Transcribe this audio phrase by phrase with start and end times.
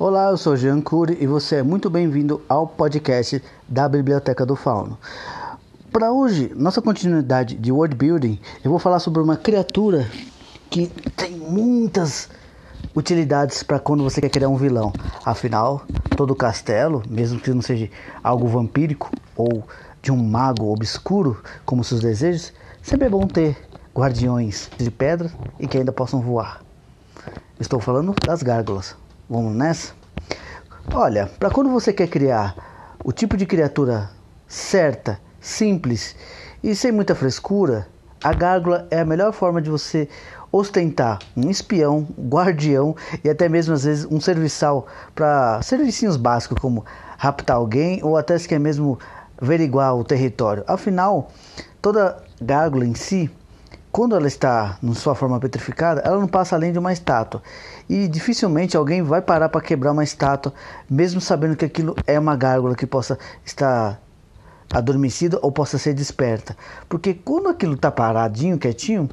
[0.00, 4.54] Olá, eu sou Jean Cury e você é muito bem-vindo ao podcast da Biblioteca do
[4.54, 4.96] Fauno.
[5.90, 10.08] Para hoje, nossa continuidade de world building, eu vou falar sobre uma criatura
[10.70, 12.28] que tem muitas
[12.94, 14.92] utilidades para quando você quer criar um vilão.
[15.24, 15.82] Afinal,
[16.16, 17.90] todo castelo, mesmo que não seja
[18.22, 19.64] algo vampírico ou
[20.00, 23.56] de um mago obscuro, como seus desejos, sempre é bom ter
[23.92, 25.28] guardiões de pedra
[25.58, 26.62] e que ainda possam voar.
[27.58, 28.94] Estou falando das gárgulas.
[29.30, 29.92] Vamos nessa?
[30.94, 34.08] Olha, para quando você quer criar o tipo de criatura
[34.46, 36.16] certa, simples
[36.62, 37.86] e sem muita frescura,
[38.24, 40.08] a gárgula é a melhor forma de você
[40.50, 46.86] ostentar um espião, guardião e até mesmo às vezes um serviçal para serviços básicos como
[47.18, 48.98] raptar alguém ou até se quer mesmo
[49.38, 50.64] averiguar o território.
[50.66, 51.30] Afinal,
[51.82, 53.30] toda gárgula em si
[53.90, 57.42] quando ela está em sua forma petrificada, ela não passa além de uma estátua.
[57.88, 60.52] E dificilmente alguém vai parar para quebrar uma estátua,
[60.88, 64.00] mesmo sabendo que aquilo é uma gárgula que possa estar
[64.72, 66.56] adormecida ou possa ser desperta.
[66.88, 69.08] Porque quando aquilo está paradinho, quietinho,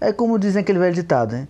[0.00, 1.48] é como dizem aquele velho ditado, né?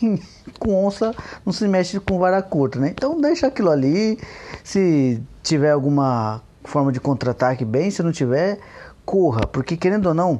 [0.58, 2.88] com onça não se mexe com vara curta, né?
[2.88, 4.18] Então deixa aquilo ali.
[4.64, 7.90] Se tiver alguma forma de contra-ataque, bem.
[7.90, 8.58] Se não tiver,
[9.04, 9.42] corra.
[9.46, 10.38] Porque querendo ou não,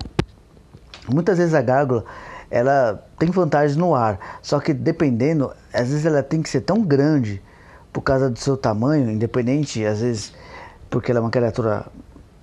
[1.07, 2.05] Muitas vezes a gárgula
[2.51, 6.83] ela tem vantagens no ar, só que dependendo, às vezes ela tem que ser tão
[6.83, 7.43] grande
[7.93, 10.33] por causa do seu tamanho, independente, às vezes
[10.89, 11.85] porque ela é uma criatura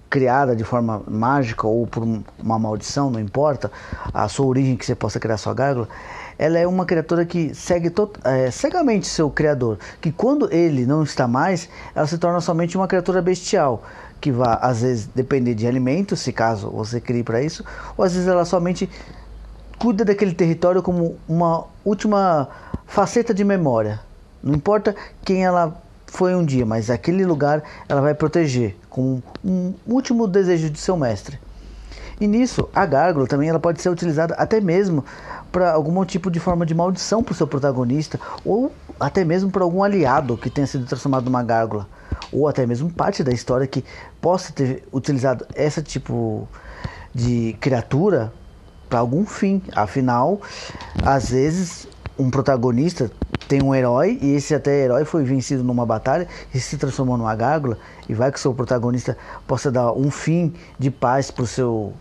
[0.10, 3.72] criada de forma mágica ou por uma maldição, não importa
[4.14, 5.88] a sua origem que você possa criar sua gárgula,
[6.38, 7.92] ela é uma criatura que segue
[8.24, 12.88] é, cegamente seu criador, que quando ele não está mais, ela se torna somente uma
[12.88, 13.84] criatura bestial,
[14.20, 17.64] que vai às vezes depender de alimentos, se caso você crie para isso,
[17.98, 18.90] ou às vezes ela somente
[19.78, 22.48] cuida daquele território como uma última
[22.86, 24.00] faceta de memória.
[24.42, 25.82] Não importa quem ela
[26.16, 30.96] foi um dia, mas aquele lugar ela vai proteger com um último desejo de seu
[30.96, 31.40] mestre.
[32.20, 35.04] E nisso, a gárgula também ela pode ser utilizada até mesmo
[35.52, 39.64] para algum tipo de forma de maldição para o seu protagonista, ou até mesmo para
[39.64, 41.88] algum aliado que tenha sido transformado numa gárgula,
[42.32, 43.84] ou até mesmo parte da história que
[44.22, 46.48] possa ter utilizado esse tipo
[47.14, 48.32] de criatura
[48.90, 49.62] para algum fim.
[49.76, 50.40] Afinal,
[51.04, 53.12] às vezes um protagonista
[53.48, 57.36] tem um herói e esse até herói foi vencido numa batalha e se transformou numa
[57.36, 57.78] gárgula
[58.10, 59.18] e vai que o seu protagonista
[59.48, 61.94] possa dar um fim de paz para o seu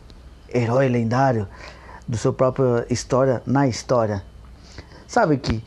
[0.53, 1.47] herói lendário
[2.07, 4.23] do seu própria história na história.
[5.07, 5.63] Sabe que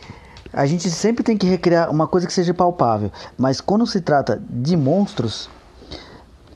[0.52, 4.42] a gente sempre tem que recriar uma coisa que seja palpável, mas quando se trata
[4.50, 5.50] de monstros,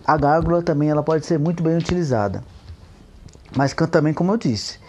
[0.05, 2.43] a gárgula também ela pode ser muito bem utilizada.
[3.55, 4.79] Mas também, como eu disse,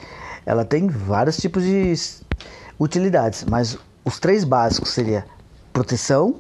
[0.47, 1.95] ela tem vários tipos de
[2.79, 5.25] utilidades, mas os três básicos seria
[5.73, 6.37] proteção,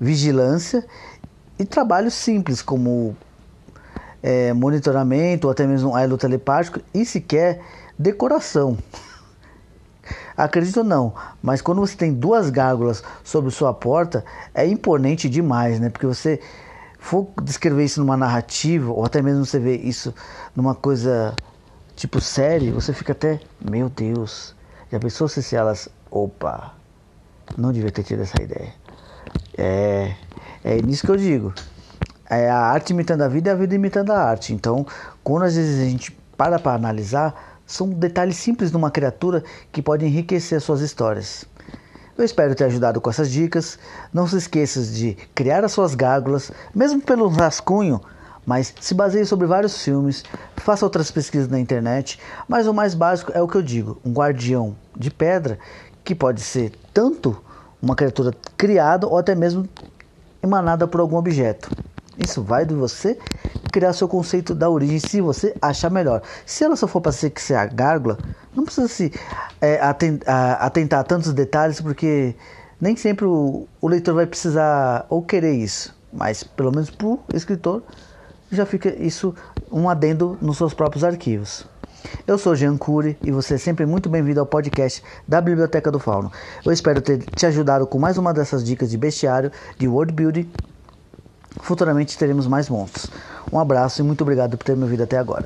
[0.00, 0.84] vigilância
[1.58, 3.16] e trabalhos simples como
[4.22, 7.60] é, monitoramento ou até mesmo um telepático e sequer
[7.98, 8.76] decoração.
[10.36, 15.88] Acredito não, mas quando você tem duas gárgulas sobre sua porta, é imponente demais, né?
[15.88, 16.40] Porque você
[16.98, 20.12] for descrever isso numa narrativa, ou até mesmo você ver isso
[20.56, 21.36] numa coisa
[21.94, 24.54] tipo série, você fica até, meu Deus,
[24.90, 26.74] já pensou se elas, opa,
[27.56, 28.72] não devia ter tido essa ideia.
[29.56, 30.14] É,
[30.62, 31.52] é nisso que eu digo.
[32.28, 34.52] É a arte imitando a vida e a vida imitando a arte.
[34.52, 34.86] Então,
[35.22, 39.82] quando às vezes a gente para para analisar, são detalhes simples de uma criatura que
[39.82, 41.44] podem enriquecer suas histórias.
[42.16, 43.78] Eu espero ter ajudado com essas dicas.
[44.12, 48.00] Não se esqueça de criar as suas gárgulas, mesmo pelo rascunho,
[48.46, 50.22] mas se baseie sobre vários filmes,
[50.56, 54.12] faça outras pesquisas na internet, mas o mais básico é o que eu digo: um
[54.12, 55.58] guardião de pedra
[56.04, 57.36] que pode ser tanto
[57.80, 59.68] uma criatura criada ou até mesmo
[60.42, 61.70] emanada por algum objeto.
[62.16, 63.18] Isso vai de você
[63.72, 66.22] criar seu conceito da origem se você achar melhor.
[66.46, 68.18] Se ela só for para ser que ser a gárgula,
[68.54, 69.12] não precisa se
[69.60, 72.36] é, atentar a tantos detalhes, porque
[72.80, 75.94] nem sempre o, o leitor vai precisar ou querer isso.
[76.12, 77.82] Mas pelo menos para o escritor
[78.52, 79.34] já fica isso
[79.72, 81.66] um adendo nos seus próprios arquivos.
[82.26, 85.98] Eu sou Jean Cury e você é sempre muito bem-vindo ao podcast da Biblioteca do
[85.98, 86.30] Fauno.
[86.64, 90.48] Eu espero ter te ajudado com mais uma dessas dicas de bestiário, de world building
[91.60, 93.10] Futuramente teremos mais monstros.
[93.52, 95.44] Um abraço e muito obrigado por ter me ouvido até agora.